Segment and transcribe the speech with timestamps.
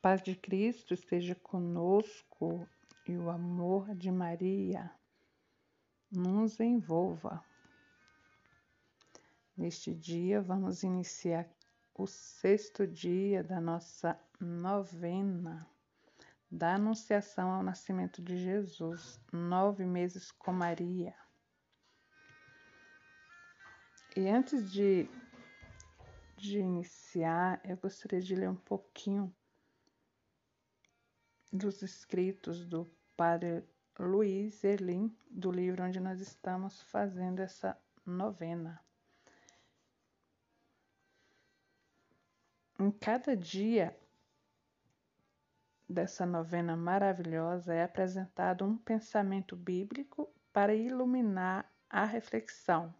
[0.00, 2.66] paz de Cristo esteja conosco
[3.06, 4.90] e o amor de Maria
[6.10, 7.44] nos envolva.
[9.56, 11.46] Neste dia, vamos iniciar
[11.94, 15.68] o sexto dia da nossa novena
[16.50, 21.14] da Anunciação ao Nascimento de Jesus, nove meses com Maria.
[24.16, 25.08] E antes de,
[26.36, 29.32] de iniciar, eu gostaria de ler um pouquinho
[31.52, 33.64] dos escritos do Padre
[33.98, 38.80] Luiz Erlim, do livro onde nós estamos fazendo essa novena.
[42.78, 43.94] Em cada dia
[45.88, 52.94] dessa novena maravilhosa é apresentado um pensamento bíblico para iluminar a reflexão,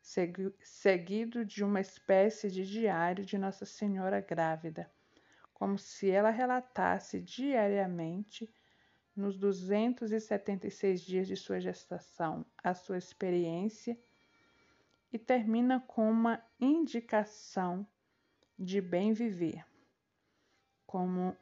[0.00, 4.88] seguido de uma espécie de diário de Nossa Senhora grávida
[5.56, 8.46] como se ela relatasse diariamente,
[9.16, 13.98] nos 276 dias de sua gestação, a sua experiência
[15.10, 17.88] e termina com uma indicação
[18.58, 19.64] de bem viver,
[20.86, 21.34] como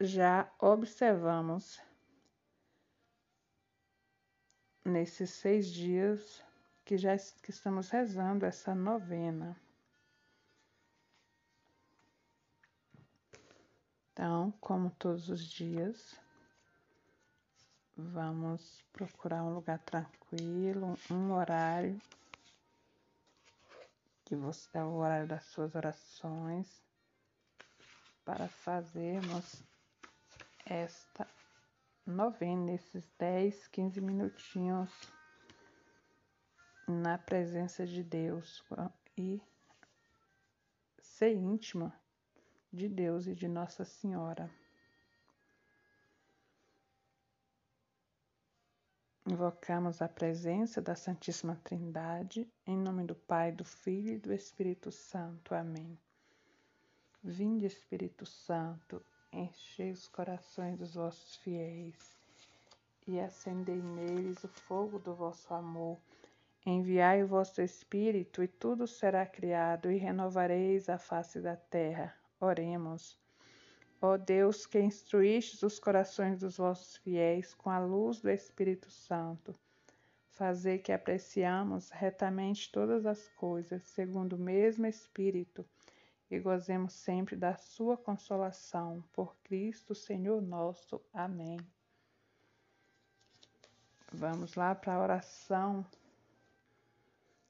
[0.00, 1.80] já observamos
[4.84, 6.42] nesses seis dias
[6.84, 9.56] que já que estamos rezando essa novena.
[14.22, 16.14] Então, como todos os dias,
[17.96, 21.98] vamos procurar um lugar tranquilo, um horário
[24.26, 26.84] que você é o horário das suas orações
[28.22, 29.62] para fazermos
[30.66, 31.26] esta
[32.04, 34.92] novena, esses 10, 15 minutinhos
[36.86, 38.62] na presença de Deus
[39.16, 39.40] e
[41.00, 41.98] ser íntima
[42.72, 44.50] de Deus e de Nossa Senhora.
[49.26, 54.90] Invocamos a presença da Santíssima Trindade, em nome do Pai, do Filho e do Espírito
[54.90, 55.54] Santo.
[55.54, 55.98] Amém.
[57.22, 62.18] Vinde, Espírito Santo, enchei os corações dos vossos fiéis
[63.06, 65.98] e acendei neles o fogo do vosso amor.
[66.64, 72.19] Enviai o vosso Espírito, e tudo será criado, e renovareis a face da terra.
[72.40, 73.18] Oremos.
[74.00, 79.54] Ó Deus, que instruístes os corações dos vossos fiéis com a luz do Espírito Santo,
[80.30, 85.68] fazei que apreciamos retamente todas as coisas, segundo o mesmo Espírito,
[86.30, 89.04] e gozemos sempre da sua consolação.
[89.12, 90.98] Por Cristo, Senhor nosso.
[91.12, 91.58] Amém.
[94.10, 95.84] Vamos lá para a oração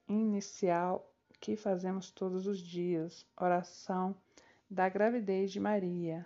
[0.09, 1.09] inicial
[1.41, 3.25] que fazemos todos os dias.
[3.37, 4.17] Oração
[4.71, 6.25] da gravidez de Maria.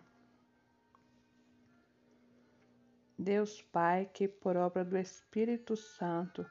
[3.19, 6.45] Deus Pai, que por obra do Espírito Santo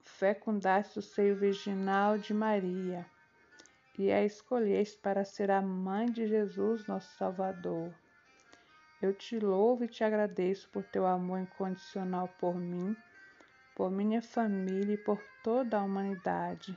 [0.00, 3.06] fecundaste o seio virginal de Maria
[3.96, 7.94] e a escolheste para ser a mãe de Jesus, nosso Salvador.
[9.00, 12.96] Eu te louvo e te agradeço por teu amor incondicional por mim,
[13.76, 16.76] por minha família e por toda a humanidade.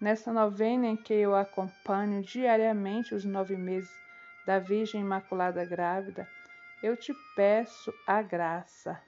[0.00, 3.90] Nessa novena em que eu acompanho diariamente os nove meses
[4.46, 6.28] da Virgem Imaculada Grávida,
[6.80, 9.00] eu te peço a graça.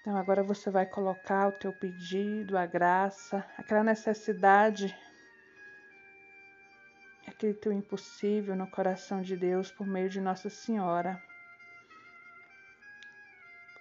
[0.00, 4.92] Então agora você vai colocar o teu pedido, a graça, aquela necessidade,
[7.28, 11.22] aquele teu impossível no coração de Deus por meio de Nossa Senhora.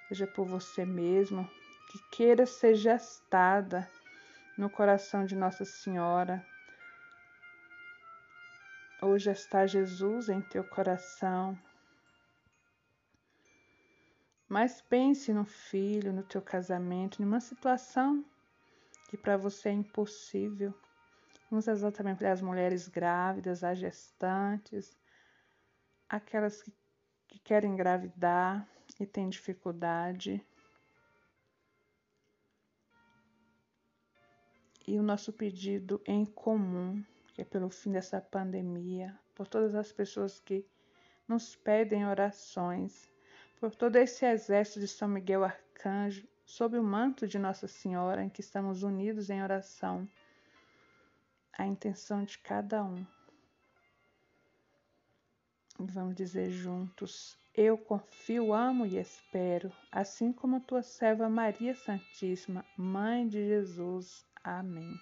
[0.07, 1.49] Seja por você mesmo,
[1.91, 3.89] que queira ser gestada
[4.57, 6.45] no coração de Nossa Senhora.
[9.01, 11.57] Hoje está Jesus em teu coração.
[14.47, 18.23] Mas pense no filho, no teu casamento, numa situação
[19.09, 20.73] que para você é impossível.
[21.49, 24.95] Vamos rezar também para as mulheres grávidas, as gestantes,
[26.07, 26.71] aquelas que,
[27.27, 28.67] que querem engravidar
[28.99, 30.45] e têm dificuldade.
[34.87, 37.03] E o nosso pedido em comum,
[37.33, 40.65] que é pelo fim dessa pandemia, por todas as pessoas que
[41.27, 43.09] nos pedem orações,
[43.59, 48.29] por todo esse exército de São Miguel Arcanjo, sob o manto de Nossa Senhora, em
[48.29, 50.07] que estamos unidos em oração,
[51.57, 53.05] a intenção de cada um.
[55.79, 63.27] Vamos dizer juntos: Eu confio, amo e espero, assim como tua serva Maria Santíssima, Mãe
[63.27, 64.25] de Jesus.
[64.43, 64.99] Amém.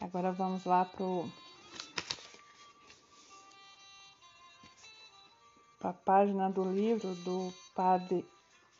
[0.00, 1.04] Agora vamos lá para
[5.90, 8.26] a página do livro do Padre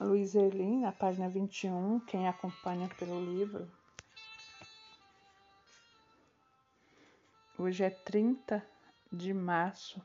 [0.00, 3.70] Luiz Erlim, na página 21, quem acompanha pelo livro.
[7.58, 8.66] Hoje é 30
[9.12, 10.00] de março.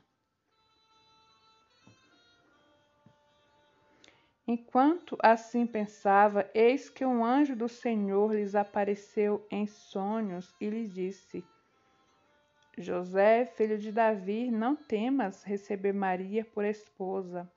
[4.48, 10.86] Enquanto assim pensava, eis que um anjo do Senhor lhes apareceu em sonhos e lhe
[10.86, 11.44] disse:
[12.78, 17.50] José, filho de Davi, não temas receber Maria por esposa,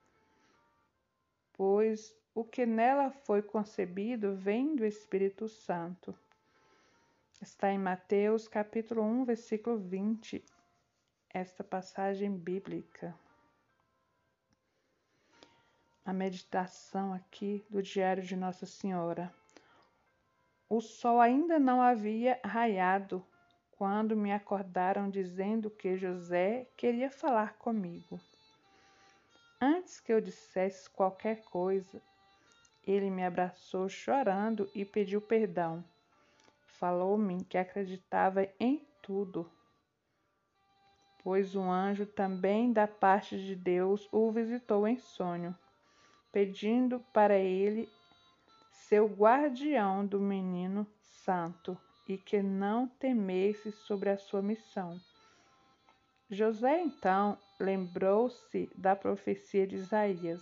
[1.53, 6.18] pois o que nela foi concebido vem do Espírito Santo.
[7.39, 10.44] Está em Mateus capítulo 1, versículo 20,
[11.30, 13.15] esta passagem bíblica.
[16.09, 19.31] A meditação aqui do Diário de Nossa Senhora.
[20.67, 23.23] O sol ainda não havia raiado
[23.77, 28.19] quando me acordaram dizendo que José queria falar comigo.
[29.61, 32.01] Antes que eu dissesse qualquer coisa,
[32.83, 35.85] ele me abraçou chorando e pediu perdão
[36.65, 39.47] falou-me que acreditava em tudo,
[41.21, 45.56] pois um anjo também da parte de Deus o visitou em sonho,
[46.31, 47.89] pedindo para ele
[48.71, 50.85] ser o guardião do menino
[51.23, 51.77] santo
[52.07, 54.99] e que não temesse sobre a sua missão.
[56.29, 60.41] José então lembrou-se da profecia de Isaías,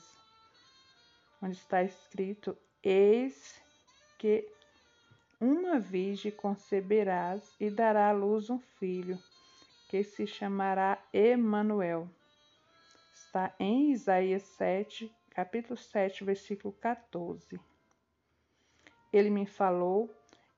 [1.41, 3.61] onde está escrito: Eis
[4.17, 4.47] que
[5.39, 9.17] uma virgem conceberás e dará à luz um filho,
[9.89, 12.09] que se chamará Emanuel.
[13.13, 17.61] Está em Isaías 7, capítulo 7, versículo 14.
[19.13, 20.11] Ele me falou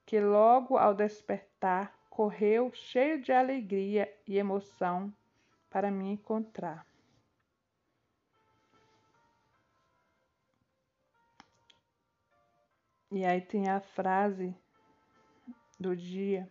[0.05, 5.13] que logo ao despertar correu cheio de alegria e emoção
[5.69, 6.87] para me encontrar.
[13.11, 14.55] E aí tem a frase
[15.77, 16.49] do dia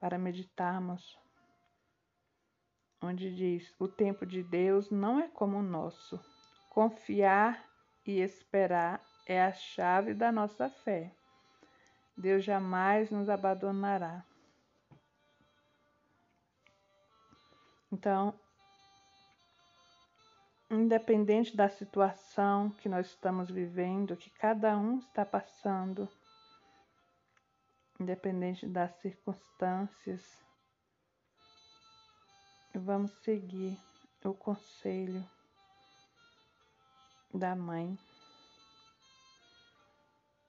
[0.00, 1.18] para meditarmos,
[3.02, 6.18] onde diz: O tempo de Deus não é como o nosso.
[6.74, 7.64] Confiar
[8.04, 11.14] e esperar é a chave da nossa fé.
[12.16, 14.24] Deus jamais nos abandonará.
[17.92, 18.34] Então,
[20.68, 26.08] independente da situação que nós estamos vivendo, que cada um está passando,
[28.00, 30.44] independente das circunstâncias.
[32.74, 33.78] Vamos seguir
[34.24, 35.24] o conselho
[37.38, 37.98] da mãe.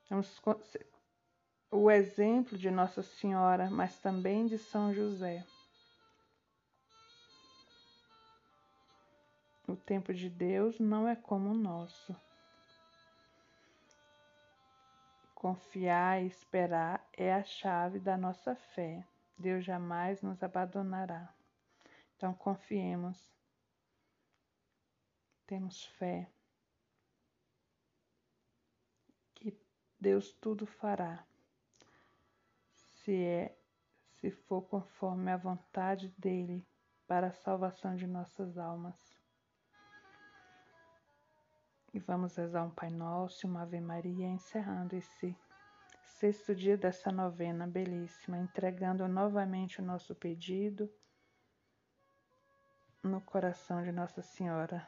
[0.10, 0.40] Vamos
[1.72, 5.46] o exemplo de Nossa Senhora, mas também de São José.
[9.68, 12.16] O tempo de Deus não é como o nosso.
[15.34, 19.06] Confiar e esperar é a chave da nossa fé.
[19.38, 21.34] Deus jamais nos abandonará.
[22.16, 23.18] Então confiemos.
[25.46, 26.28] Temos fé
[29.36, 29.60] que
[30.06, 31.26] Deus tudo fará.
[32.94, 33.58] Se é,
[34.20, 36.64] se for conforme a vontade dele
[37.08, 38.96] para a salvação de nossas almas.
[41.92, 45.36] E vamos rezar um Pai Nosso uma Ave Maria, encerrando esse
[46.04, 50.88] sexto dia dessa novena belíssima, entregando novamente o nosso pedido
[53.02, 54.88] no coração de Nossa Senhora.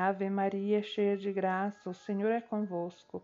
[0.00, 3.20] Ave Maria, cheia de graça, o Senhor é convosco.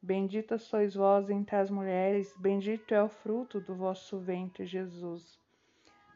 [0.00, 5.38] Bendita sois vós entre as mulheres, bendito é o fruto do vosso ventre, Jesus.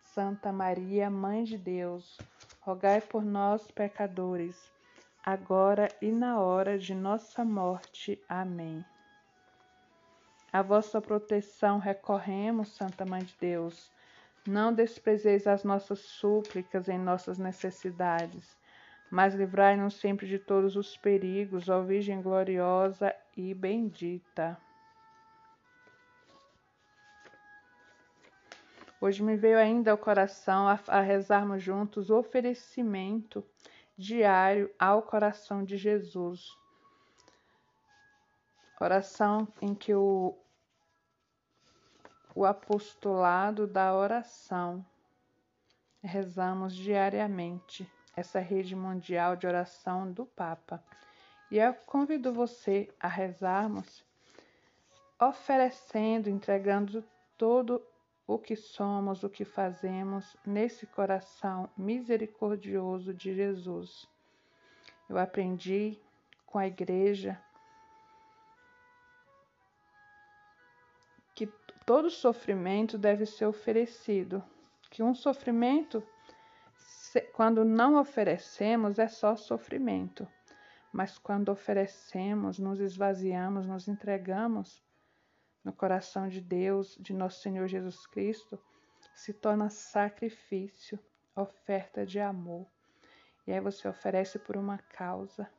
[0.02, 2.16] Santa Maria, Mãe de Deus,
[2.60, 4.72] rogai por nós, pecadores,
[5.22, 8.18] agora e na hora de nossa morte.
[8.26, 8.82] Amém.
[10.50, 13.92] A vossa proteção recorremos, Santa Mãe de Deus.
[14.46, 18.56] Não desprezeis as nossas súplicas em nossas necessidades
[19.12, 24.58] mas livrai-nos sempre de todos os perigos, ó Virgem gloriosa e bendita.
[28.98, 33.44] Hoje me veio ainda ao coração a, a rezarmos juntos o oferecimento
[33.98, 36.46] diário ao coração de Jesus.
[38.80, 40.34] Oração em que o,
[42.34, 44.82] o apostolado da oração
[46.02, 50.82] rezamos diariamente essa rede mundial de oração do Papa.
[51.50, 54.04] E eu convido você a rezarmos,
[55.20, 57.04] oferecendo, entregando
[57.36, 57.82] todo
[58.26, 64.08] o que somos, o que fazemos nesse coração misericordioso de Jesus.
[65.08, 65.98] Eu aprendi
[66.46, 67.38] com a igreja
[71.34, 71.46] que
[71.84, 74.42] todo sofrimento deve ser oferecido,
[74.90, 76.02] que um sofrimento
[77.20, 80.26] quando não oferecemos, é só sofrimento.
[80.92, 84.82] Mas quando oferecemos, nos esvaziamos, nos entregamos
[85.64, 88.58] no coração de Deus, de nosso Senhor Jesus Cristo,
[89.14, 90.98] se torna sacrifício,
[91.34, 92.66] oferta de amor.
[93.46, 95.50] E aí você oferece por uma causa,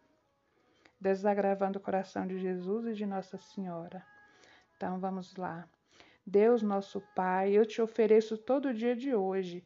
[0.99, 4.05] desagravando o coração de Jesus e de Nossa Senhora.
[4.75, 5.67] Então vamos lá.
[6.25, 9.65] Deus, nosso Pai, eu te ofereço todo o dia de hoje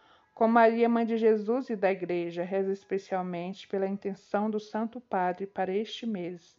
[0.33, 5.45] com Maria, Mãe de Jesus e da Igreja, reza especialmente pela intenção do Santo Padre
[5.45, 6.57] para este mês,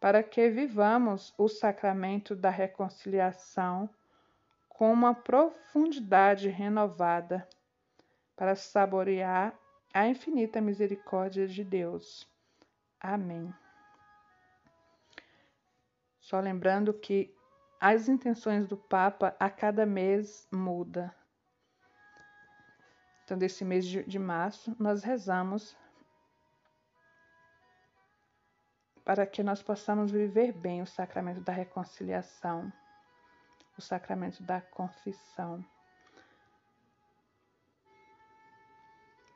[0.00, 3.90] para que vivamos o sacramento da reconciliação
[4.68, 7.46] com uma profundidade renovada,
[8.34, 9.54] para saborear
[9.92, 12.26] a infinita misericórdia de Deus.
[12.98, 13.52] Amém.
[16.18, 17.34] Só lembrando que
[17.78, 21.14] as intenções do Papa a cada mês muda.
[23.30, 25.76] Então, desse mês de, de março, nós rezamos
[29.04, 32.72] para que nós possamos viver bem o sacramento da reconciliação,
[33.78, 35.64] o sacramento da confissão,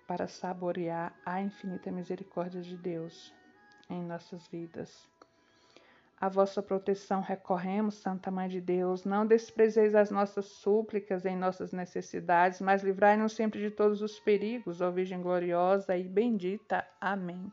[0.09, 3.33] para saborear a infinita misericórdia de Deus
[3.89, 5.09] em nossas vidas.
[6.21, 9.05] A vossa proteção recorremos, Santa Mãe de Deus.
[9.05, 14.81] Não desprezeis as nossas súplicas em nossas necessidades, mas livrai-nos sempre de todos os perigos,
[14.81, 16.87] ó Virgem gloriosa e bendita.
[17.01, 17.53] Amém.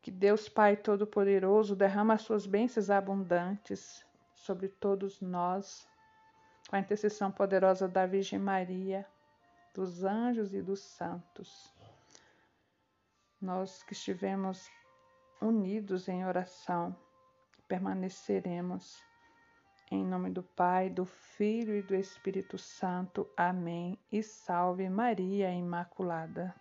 [0.00, 5.86] Que Deus Pai Todo-Poderoso derrama as suas bênçãos abundantes sobre todos nós,
[6.68, 9.04] com a intercessão poderosa da Virgem Maria,
[9.74, 11.74] dos anjos e dos santos.
[13.40, 14.70] Nós que estivemos
[15.40, 16.96] unidos em oração,
[17.66, 19.02] permaneceremos.
[19.90, 23.26] Em nome do Pai, do Filho e do Espírito Santo.
[23.36, 23.98] Amém.
[24.12, 26.54] E salve Maria Imaculada.